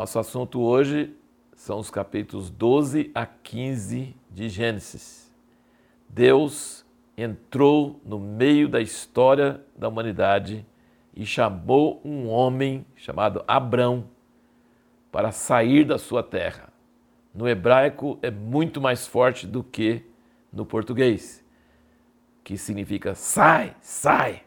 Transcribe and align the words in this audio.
Nosso 0.00 0.18
assunto 0.18 0.62
hoje 0.62 1.14
são 1.52 1.78
os 1.78 1.90
capítulos 1.90 2.48
12 2.48 3.10
a 3.14 3.26
15 3.26 4.16
de 4.30 4.48
Gênesis. 4.48 5.30
Deus 6.08 6.86
entrou 7.14 8.00
no 8.02 8.18
meio 8.18 8.66
da 8.66 8.80
história 8.80 9.62
da 9.76 9.88
humanidade 9.88 10.64
e 11.14 11.26
chamou 11.26 12.00
um 12.02 12.30
homem 12.30 12.86
chamado 12.96 13.44
Abrão 13.46 14.08
para 15.12 15.32
sair 15.32 15.84
da 15.84 15.98
sua 15.98 16.22
terra. 16.22 16.72
No 17.34 17.46
hebraico 17.46 18.18
é 18.22 18.30
muito 18.30 18.80
mais 18.80 19.06
forte 19.06 19.46
do 19.46 19.62
que 19.62 20.02
no 20.50 20.64
português, 20.64 21.44
que 22.42 22.56
significa 22.56 23.14
sai, 23.14 23.76
sai. 23.82 24.44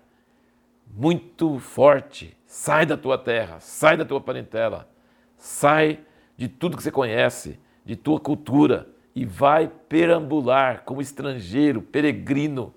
Muito 0.87 1.59
forte, 1.59 2.35
sai 2.43 2.87
da 2.87 2.97
tua 2.97 3.19
terra, 3.19 3.59
sai 3.59 3.95
da 3.95 4.03
tua 4.03 4.19
parentela, 4.19 4.91
sai 5.43 5.99
de 6.37 6.47
tudo 6.47 6.77
que 6.77 6.83
você 6.83 6.89
conhece, 6.89 7.59
de 7.83 7.97
tua 7.97 8.17
cultura 8.17 8.87
e 9.13 9.25
vai 9.25 9.67
perambular 9.67 10.83
como 10.85 11.01
estrangeiro, 11.01 11.81
peregrino, 11.81 12.73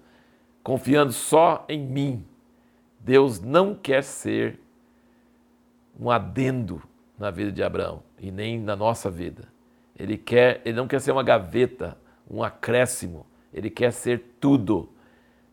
confiando 0.65 1.12
só 1.12 1.65
em 1.69 1.79
mim. 1.79 2.27
Deus 2.98 3.41
não 3.41 3.73
quer 3.73 4.02
ser 4.02 4.59
um 5.97 6.11
adendo 6.11 6.83
na 7.16 7.30
vida 7.30 7.52
de 7.52 7.62
Abraão 7.62 8.02
e 8.19 8.33
nem 8.33 8.59
na 8.59 8.75
nossa 8.75 9.09
vida. 9.09 9.45
Ele 9.97 10.19
quer, 10.19 10.61
ele 10.64 10.77
não 10.77 10.89
quer 10.89 11.01
ser 11.01 11.12
uma 11.12 11.23
gaveta, 11.23 11.97
um 12.28 12.42
acréscimo. 12.42 13.25
Ele 13.55 13.70
quer 13.70 13.92
ser 13.92 14.39
tudo. 14.41 14.91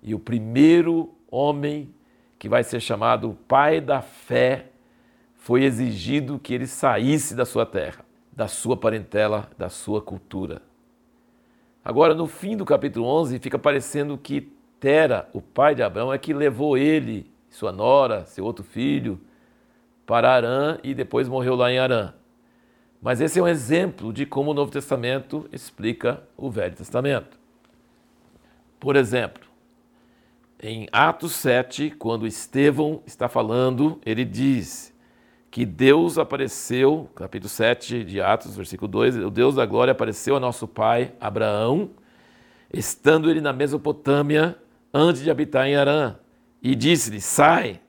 E 0.02 0.16
o 0.16 0.20
primeiro 0.20 1.14
homem 1.30 1.94
que 2.40 2.50
vai 2.50 2.64
ser 2.64 2.80
chamado 2.80 3.38
pai 3.48 3.80
da 3.80 4.02
fé 4.02 4.73
foi 5.44 5.66
exigido 5.66 6.40
que 6.40 6.54
ele 6.54 6.66
saísse 6.66 7.36
da 7.36 7.46
sua 7.46 7.66
terra, 7.66 8.06
da 8.32 8.48
sua 8.48 8.78
parentela, 8.78 9.50
da 9.58 9.68
sua 9.68 10.02
cultura. 10.02 10.62
Agora, 11.84 12.16
no 12.16 12.28
fim 12.28 12.56
do 12.56 12.64
capítulo 12.64 13.06
11, 13.06 13.40
fica 13.40 13.60
parecendo 13.60 14.18
que 14.18 14.54
Tera, 14.80 15.30
o 15.34 15.42
pai 15.42 15.76
de 15.76 15.84
Abraão, 15.84 16.14
é 16.14 16.18
que 16.18 16.34
levou 16.34 16.78
ele, 16.78 17.30
sua 17.50 17.74
nora, 17.74 18.26
seu 18.26 18.46
outro 18.46 18.64
filho, 18.64 19.20
para 20.06 20.32
Arã 20.32 20.78
e 20.82 20.94
depois 20.94 21.28
morreu 21.28 21.56
lá 21.56 21.70
em 21.70 21.78
Arã. 21.78 22.14
Mas 23.02 23.20
esse 23.20 23.38
é 23.38 23.44
um 23.44 23.48
exemplo 23.48 24.14
de 24.14 24.26
como 24.26 24.52
o 24.52 24.54
Novo 24.54 24.72
Testamento 24.72 25.46
explica 25.52 26.24
o 26.38 26.50
Velho 26.50 26.74
Testamento. 26.74 27.38
Por 28.80 28.96
exemplo, 28.96 29.44
em 30.58 30.88
Atos 30.90 31.34
7, 31.34 31.92
quando 32.00 32.26
Estevão 32.26 33.04
está 33.06 33.28
falando, 33.28 34.00
ele 34.06 34.24
diz 34.24 34.93
que 35.54 35.68
Deus 35.68 36.18
apareceu, 36.18 37.08
capítulo 37.14 37.48
7 37.48 38.04
de 38.04 38.20
Atos, 38.20 38.58
versículo 38.58 38.88
2, 38.88 39.18
o 39.18 39.30
Deus 39.30 39.54
da 39.54 39.68
glória 39.68 39.92
apareceu 39.92 40.36
a 40.36 40.40
nosso 40.40 40.68
pai 40.68 41.14
Abraão, 41.22 41.92
estando 42.74 43.30
ele 43.30 43.40
na 43.40 43.54
Mesopotâmia, 43.54 44.58
antes 44.92 45.22
de 45.22 45.30
habitar 45.30 45.68
em 45.68 45.76
Arã, 45.76 46.16
e 46.60 46.74
disse-lhe: 46.74 47.22
Sai. 47.22 47.80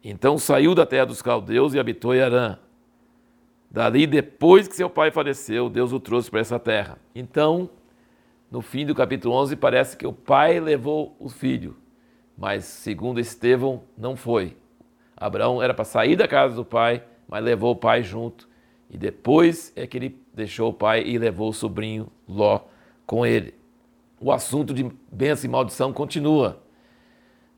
Então 0.00 0.38
saiu 0.38 0.76
da 0.76 0.86
terra 0.86 1.06
dos 1.06 1.20
caldeus 1.20 1.74
e 1.74 1.80
habitou 1.80 2.14
em 2.14 2.20
Arã. 2.20 2.56
Dali, 3.68 4.06
depois 4.06 4.68
que 4.68 4.76
seu 4.76 4.88
pai 4.88 5.10
faleceu, 5.10 5.68
Deus 5.68 5.92
o 5.92 5.98
trouxe 5.98 6.30
para 6.30 6.38
essa 6.38 6.60
terra. 6.60 7.00
Então, 7.16 7.68
no 8.48 8.62
fim 8.62 8.86
do 8.86 8.94
capítulo 8.94 9.34
11, 9.34 9.56
parece 9.56 9.96
que 9.96 10.06
o 10.06 10.12
pai 10.12 10.60
levou 10.60 11.16
o 11.18 11.28
filho, 11.28 11.76
mas 12.36 12.64
segundo 12.64 13.18
Estevão, 13.18 13.82
não 13.98 14.14
foi. 14.14 14.56
Abraão 15.18 15.62
era 15.62 15.74
para 15.74 15.84
sair 15.84 16.16
da 16.16 16.28
casa 16.28 16.54
do 16.54 16.64
pai, 16.64 17.02
mas 17.26 17.42
levou 17.42 17.72
o 17.72 17.76
pai 17.76 18.02
junto. 18.02 18.48
E 18.88 18.96
depois 18.96 19.72
é 19.76 19.86
que 19.86 19.96
ele 19.98 20.22
deixou 20.32 20.70
o 20.70 20.72
pai 20.72 21.02
e 21.04 21.18
levou 21.18 21.50
o 21.50 21.52
sobrinho 21.52 22.10
Ló 22.26 22.60
com 23.04 23.26
ele. 23.26 23.54
O 24.20 24.32
assunto 24.32 24.72
de 24.72 24.90
bênção 25.10 25.48
e 25.48 25.50
maldição 25.50 25.92
continua. 25.92 26.62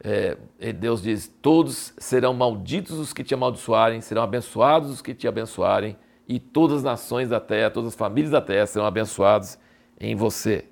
É, 0.02 0.36
Deus 0.72 1.02
diz: 1.02 1.28
Todos 1.42 1.92
serão 1.98 2.32
malditos 2.32 2.98
os 2.98 3.12
que 3.12 3.22
te 3.22 3.34
amaldiçoarem, 3.34 4.00
serão 4.00 4.22
abençoados 4.22 4.90
os 4.90 5.02
que 5.02 5.14
te 5.14 5.28
abençoarem, 5.28 5.96
e 6.26 6.38
todas 6.38 6.78
as 6.78 6.82
nações 6.82 7.28
da 7.28 7.38
terra, 7.38 7.70
todas 7.70 7.88
as 7.88 7.94
famílias 7.94 8.30
da 8.30 8.40
terra 8.40 8.66
serão 8.66 8.86
abençoadas 8.86 9.58
em 9.98 10.14
você. 10.14 10.64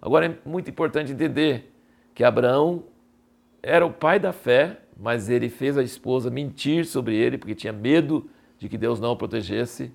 Agora 0.00 0.26
é 0.26 0.36
muito 0.44 0.68
importante 0.68 1.12
entender 1.12 1.72
que 2.12 2.24
Abraão 2.24 2.84
era 3.62 3.86
o 3.86 3.92
pai 3.92 4.18
da 4.18 4.32
fé, 4.32 4.80
mas 4.98 5.28
ele 5.28 5.48
fez 5.48 5.76
a 5.76 5.82
esposa 5.82 6.30
mentir 6.30 6.84
sobre 6.86 7.16
ele 7.16 7.38
porque 7.38 7.54
tinha 7.54 7.72
medo 7.72 8.28
de 8.58 8.68
que 8.68 8.78
Deus 8.78 9.00
não 9.00 9.12
o 9.12 9.16
protegesse. 9.16 9.92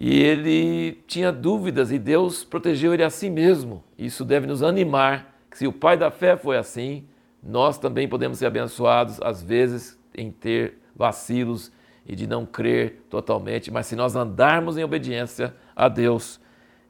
E 0.00 0.20
ele 0.20 1.02
tinha 1.06 1.30
dúvidas 1.30 1.92
e 1.92 1.98
Deus 1.98 2.44
protegeu 2.44 2.92
ele 2.92 3.04
a 3.04 3.10
si 3.10 3.30
mesmo. 3.30 3.84
Isso 3.96 4.24
deve 4.24 4.46
nos 4.46 4.62
animar 4.62 5.32
que 5.50 5.58
se 5.58 5.66
o 5.66 5.72
pai 5.72 5.96
da 5.96 6.10
fé 6.10 6.36
foi 6.36 6.56
assim, 6.56 7.06
nós 7.42 7.78
também 7.78 8.08
podemos 8.08 8.38
ser 8.38 8.46
abençoados 8.46 9.20
às 9.20 9.42
vezes 9.42 9.98
em 10.16 10.30
ter 10.30 10.78
vacilos 10.96 11.70
e 12.06 12.16
de 12.16 12.26
não 12.26 12.44
crer 12.44 13.04
totalmente, 13.08 13.70
mas 13.70 13.86
se 13.86 13.94
nós 13.94 14.16
andarmos 14.16 14.76
em 14.76 14.82
obediência 14.82 15.54
a 15.74 15.88
Deus, 15.88 16.40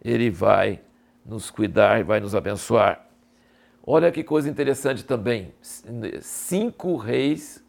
ele 0.03 0.31
vai 0.31 0.81
nos 1.25 1.51
cuidar 1.51 2.01
e 2.01 2.03
vai 2.03 2.19
nos 2.21 2.35
abençoar. 2.35 3.07
Olha 3.85 4.13
que 4.13 4.23
coisa 4.23 4.49
interessante 4.49 5.05
também. 5.05 5.53
Cinco 6.21 6.97
reis 6.97 7.65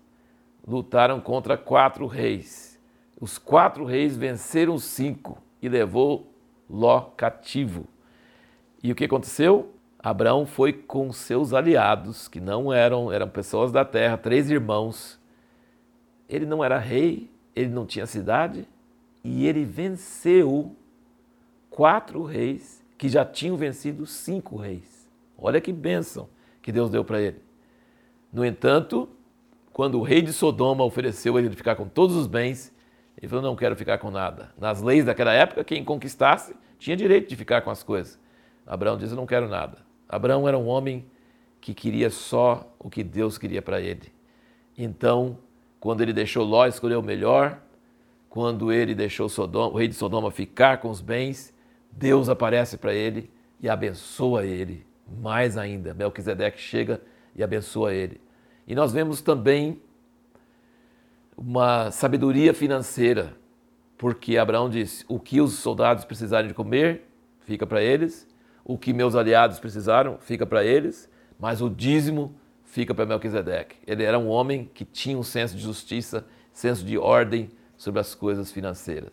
lutaram 0.67 1.19
contra 1.19 1.57
quatro 1.57 2.05
reis. 2.05 2.79
Os 3.19 3.37
quatro 3.37 3.83
reis 3.83 4.15
venceram 4.15 4.75
os 4.75 4.83
cinco 4.83 5.41
e 5.61 5.67
levou 5.67 6.31
Ló 6.69 7.01
cativo. 7.17 7.85
E 8.81 8.91
o 8.91 8.95
que 8.95 9.05
aconteceu? 9.05 9.73
Abraão 9.97 10.45
foi 10.45 10.73
com 10.73 11.11
seus 11.11 11.53
aliados, 11.53 12.27
que 12.27 12.41
não 12.41 12.71
eram, 12.71 13.11
eram 13.11 13.29
pessoas 13.29 13.71
da 13.71 13.85
terra, 13.85 14.17
três 14.17 14.51
irmãos. 14.51 15.19
Ele 16.27 16.45
não 16.45 16.63
era 16.63 16.77
rei, 16.77 17.31
ele 17.55 17.69
não 17.69 17.85
tinha 17.85 18.05
cidade, 18.05 18.67
e 19.23 19.47
ele 19.47 19.63
venceu 19.63 20.75
quatro 21.69 22.23
reis 22.23 22.83
que 22.97 23.07
já 23.07 23.23
tinham 23.23 23.55
vencido 23.55 24.05
cinco 24.05 24.57
reis. 24.57 24.92
Olha 25.43 25.59
que 25.59 25.73
bênção 25.73 26.29
que 26.61 26.71
Deus 26.71 26.89
deu 26.89 27.03
para 27.03 27.21
ele. 27.21 27.41
No 28.31 28.45
entanto, 28.45 29.09
quando 29.73 29.99
o 29.99 30.01
rei 30.01 30.21
de 30.21 30.31
Sodoma 30.31 30.85
ofereceu 30.85 31.37
ele 31.37 31.49
ficar 31.49 31.75
com 31.75 31.85
todos 31.85 32.15
os 32.15 32.27
bens, 32.27 32.73
ele 33.17 33.27
falou: 33.27 33.43
Não 33.43 33.55
quero 33.55 33.75
ficar 33.75 33.97
com 33.97 34.09
nada. 34.09 34.53
Nas 34.57 34.81
leis 34.81 35.03
daquela 35.03 35.33
época, 35.33 35.61
quem 35.65 35.83
conquistasse 35.83 36.55
tinha 36.79 36.95
direito 36.95 37.27
de 37.27 37.35
ficar 37.35 37.61
com 37.61 37.69
as 37.69 37.83
coisas. 37.83 38.17
Abraão 38.65 38.97
disse: 38.97 39.13
Não 39.13 39.25
quero 39.25 39.49
nada. 39.49 39.79
Abraão 40.07 40.47
era 40.47 40.57
um 40.57 40.65
homem 40.65 41.05
que 41.59 41.73
queria 41.73 42.09
só 42.09 42.73
o 42.79 42.89
que 42.89 43.03
Deus 43.03 43.37
queria 43.37 43.61
para 43.61 43.81
ele. 43.81 44.13
Então, 44.77 45.37
quando 45.77 45.99
ele 45.99 46.13
deixou 46.13 46.45
Ló 46.45 46.65
escolher 46.65 46.95
o 46.95 47.03
melhor, 47.03 47.59
quando 48.29 48.71
ele 48.71 48.95
deixou 48.95 49.27
Sodoma, 49.27 49.73
o 49.73 49.77
rei 49.77 49.89
de 49.89 49.93
Sodoma 49.93 50.31
ficar 50.31 50.77
com 50.77 50.89
os 50.89 51.01
bens, 51.01 51.53
Deus 51.91 52.29
aparece 52.29 52.77
para 52.77 52.93
ele 52.93 53.29
e 53.59 53.69
abençoa 53.69 54.45
ele 54.45 54.85
mais 55.07 55.57
ainda. 55.57 55.93
Melquisedeque 55.93 56.59
chega 56.59 57.01
e 57.35 57.43
abençoa 57.43 57.93
ele. 57.93 58.21
E 58.67 58.75
nós 58.75 58.91
vemos 58.91 59.21
também 59.21 59.81
uma 61.35 61.91
sabedoria 61.91 62.53
financeira, 62.53 63.35
porque 63.97 64.37
Abraão 64.37 64.69
disse: 64.69 65.05
o 65.07 65.19
que 65.19 65.41
os 65.41 65.53
soldados 65.53 66.05
precisarem 66.05 66.47
de 66.47 66.53
comer, 66.53 67.09
fica 67.41 67.65
para 67.65 67.81
eles, 67.81 68.27
o 68.63 68.77
que 68.77 68.93
meus 68.93 69.15
aliados 69.15 69.59
precisaram, 69.59 70.17
fica 70.19 70.45
para 70.45 70.63
eles, 70.63 71.09
mas 71.39 71.61
o 71.61 71.69
dízimo 71.69 72.35
fica 72.63 72.93
para 72.93 73.05
Melquisedeque. 73.05 73.75
Ele 73.85 74.03
era 74.03 74.17
um 74.17 74.27
homem 74.27 74.69
que 74.73 74.85
tinha 74.85 75.17
um 75.17 75.23
senso 75.23 75.55
de 75.55 75.61
justiça, 75.61 76.25
senso 76.51 76.85
de 76.85 76.97
ordem 76.97 77.49
sobre 77.75 77.99
as 77.99 78.15
coisas 78.15 78.51
financeiras. 78.51 79.11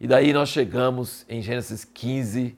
E 0.00 0.06
daí 0.06 0.32
nós 0.32 0.48
chegamos 0.48 1.24
em 1.28 1.40
Gênesis 1.40 1.84
15, 1.84 2.56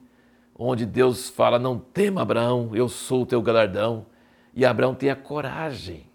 onde 0.59 0.85
Deus 0.85 1.29
fala: 1.29 1.57
Não 1.57 1.79
tema, 1.79 2.21
Abraão, 2.21 2.71
eu 2.75 2.87
sou 2.87 3.23
o 3.23 3.25
teu 3.25 3.41
galardão. 3.41 4.05
E 4.53 4.65
Abraão 4.65 4.93
tem 4.93 5.09
a 5.09 5.15
coragem. 5.15 6.05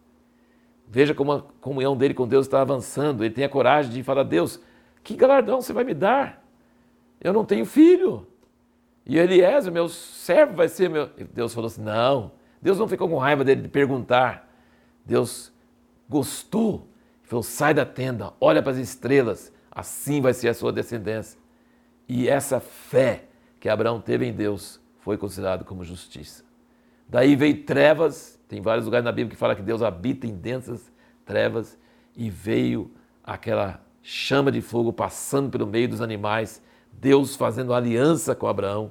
Veja 0.87 1.15
como 1.15 1.33
a 1.33 1.43
comunhão 1.61 1.97
dele 1.97 2.15
com 2.15 2.29
Deus 2.29 2.47
está 2.47 2.61
avançando. 2.61 3.25
Ele 3.25 3.35
tem 3.35 3.45
a 3.45 3.49
coragem 3.49 3.91
de 3.91 4.03
falar: 4.03 4.23
Deus, 4.23 4.61
que 5.03 5.17
galardão 5.17 5.61
você 5.61 5.73
vai 5.73 5.83
me 5.83 5.95
dar? 5.95 6.45
Eu 7.21 7.33
não 7.33 7.45
tenho 7.45 7.65
filho. 7.65 8.27
E 9.07 9.19
Eliezer, 9.19 9.73
meu 9.73 9.89
servo, 9.89 10.55
vai 10.55 10.69
ser 10.69 10.89
meu. 10.89 11.11
E 11.17 11.25
Deus 11.25 11.55
falou 11.55 11.67
assim: 11.67 11.83
Não. 11.83 12.33
Deus 12.61 12.79
não 12.79 12.87
ficou 12.87 13.09
com 13.09 13.19
raiva 13.19 13.43
dele 13.43 13.63
de 13.63 13.69
perguntar. 13.69 14.49
Deus 15.05 15.53
gostou. 16.09 16.87
Falou: 17.23 17.43
Sai 17.43 17.73
da 17.73 17.87
tenda, 17.87 18.33
olha 18.39 18.63
para 18.63 18.73
as 18.73 18.79
estrelas 18.79 19.55
assim 19.75 20.21
vai 20.21 20.33
ser 20.33 20.49
a 20.49 20.55
sua 20.55 20.73
descendência. 20.73 21.39
E 22.09 22.29
essa 22.29 22.61
fé 22.61 23.25
que 23.65 23.69
Abraão 23.71 23.99
teve 23.99 24.27
em 24.27 24.33
Deus 24.35 24.79
foi 24.99 25.17
considerado 25.17 25.65
como 25.65 25.83
justiça. 25.83 26.45
Daí 27.09 27.35
veio 27.35 27.65
trevas, 27.65 28.39
tem 28.47 28.61
vários 28.61 28.85
lugares 28.85 29.07
na 29.07 29.11
Bíblia 29.11 29.31
que 29.31 29.39
fala 29.39 29.57
que 29.57 29.63
Deus 29.63 29.81
habita 29.81 30.27
em 30.27 30.37
densas 30.37 30.93
trevas, 31.25 31.79
e 32.15 32.29
veio 32.29 32.91
aquela 33.25 33.83
chama 34.03 34.53
de 34.53 34.61
fogo 34.61 34.93
passando 34.93 35.49
pelo 35.49 35.67
meio 35.67 35.89
dos 35.89 36.03
animais, 36.03 36.63
Deus 36.93 37.37
fazendo 37.37 37.73
aliança 37.73 38.35
com 38.35 38.47
Abraão. 38.47 38.91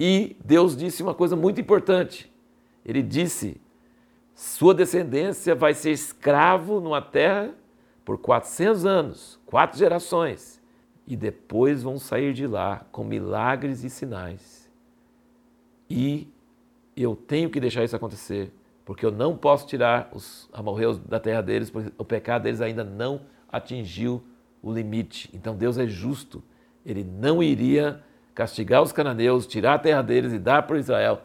E 0.00 0.38
Deus 0.42 0.74
disse 0.74 1.02
uma 1.02 1.12
coisa 1.12 1.36
muito 1.36 1.60
importante. 1.60 2.32
Ele 2.86 3.02
disse: 3.02 3.60
sua 4.34 4.72
descendência 4.72 5.54
vai 5.54 5.74
ser 5.74 5.90
escravo 5.90 6.80
numa 6.80 7.02
terra 7.02 7.54
por 8.06 8.16
400 8.16 8.86
anos, 8.86 9.38
quatro 9.44 9.78
gerações, 9.78 10.61
e 11.06 11.16
depois 11.16 11.82
vão 11.82 11.98
sair 11.98 12.32
de 12.32 12.46
lá 12.46 12.86
com 12.92 13.04
milagres 13.04 13.84
e 13.84 13.90
sinais. 13.90 14.70
E 15.88 16.32
eu 16.96 17.14
tenho 17.16 17.50
que 17.50 17.60
deixar 17.60 17.84
isso 17.84 17.96
acontecer, 17.96 18.52
porque 18.84 19.04
eu 19.04 19.10
não 19.10 19.36
posso 19.36 19.66
tirar 19.66 20.10
os 20.12 20.48
amorreus 20.52 20.98
da 20.98 21.18
terra 21.18 21.42
deles, 21.42 21.70
porque 21.70 21.92
o 21.98 22.04
pecado 22.04 22.42
deles 22.42 22.60
ainda 22.60 22.84
não 22.84 23.22
atingiu 23.50 24.22
o 24.62 24.72
limite. 24.72 25.28
Então 25.34 25.56
Deus 25.56 25.76
é 25.76 25.86
justo, 25.86 26.42
ele 26.84 27.04
não 27.04 27.42
iria 27.42 28.02
castigar 28.34 28.82
os 28.82 28.92
cananeus, 28.92 29.46
tirar 29.46 29.74
a 29.74 29.78
terra 29.78 30.02
deles 30.02 30.32
e 30.32 30.38
dar 30.38 30.62
para 30.62 30.78
Israel, 30.78 31.22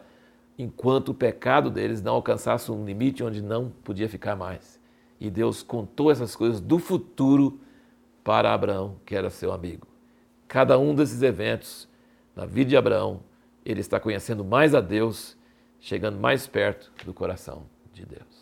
enquanto 0.58 1.10
o 1.10 1.14
pecado 1.14 1.70
deles 1.70 2.02
não 2.02 2.14
alcançasse 2.14 2.70
um 2.70 2.84
limite 2.84 3.22
onde 3.22 3.40
não 3.40 3.70
podia 3.84 4.08
ficar 4.08 4.36
mais. 4.36 4.78
E 5.20 5.30
Deus 5.30 5.62
contou 5.62 6.10
essas 6.10 6.36
coisas 6.36 6.60
do 6.60 6.78
futuro 6.78 7.60
para 8.28 8.52
Abraão, 8.52 9.00
que 9.06 9.16
era 9.16 9.30
seu 9.30 9.50
amigo. 9.52 9.88
Cada 10.46 10.78
um 10.78 10.94
desses 10.94 11.22
eventos 11.22 11.88
na 12.36 12.44
vida 12.44 12.68
de 12.68 12.76
Abraão, 12.76 13.22
ele 13.64 13.80
está 13.80 13.98
conhecendo 13.98 14.44
mais 14.44 14.74
a 14.74 14.82
Deus, 14.82 15.34
chegando 15.80 16.18
mais 16.18 16.46
perto 16.46 16.92
do 17.06 17.14
coração 17.14 17.64
de 17.90 18.04
Deus. 18.04 18.37